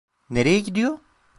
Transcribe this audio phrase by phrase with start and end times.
[0.29, 0.99] Nereye gidiyor?